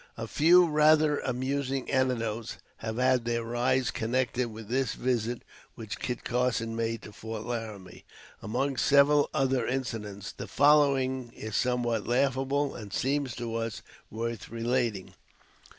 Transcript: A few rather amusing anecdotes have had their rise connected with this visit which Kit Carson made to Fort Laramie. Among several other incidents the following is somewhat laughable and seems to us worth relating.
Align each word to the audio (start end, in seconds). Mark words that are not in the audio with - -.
A 0.17 0.25
few 0.25 0.65
rather 0.65 1.19
amusing 1.19 1.87
anecdotes 1.91 2.57
have 2.77 2.97
had 2.97 3.23
their 3.23 3.43
rise 3.43 3.91
connected 3.91 4.47
with 4.51 4.67
this 4.67 4.93
visit 4.95 5.43
which 5.75 5.99
Kit 5.99 6.23
Carson 6.23 6.75
made 6.75 7.03
to 7.03 7.11
Fort 7.11 7.43
Laramie. 7.43 8.03
Among 8.41 8.77
several 8.77 9.29
other 9.31 9.63
incidents 9.67 10.31
the 10.31 10.47
following 10.47 11.31
is 11.35 11.55
somewhat 11.55 12.07
laughable 12.07 12.73
and 12.73 12.91
seems 12.91 13.35
to 13.35 13.53
us 13.57 13.83
worth 14.09 14.49
relating. 14.49 15.13